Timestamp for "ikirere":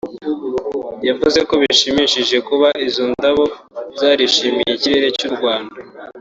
4.75-5.09